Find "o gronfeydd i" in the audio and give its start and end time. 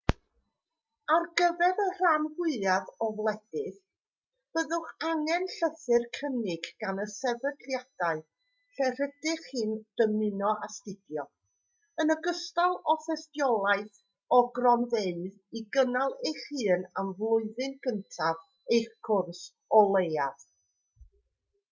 14.37-15.65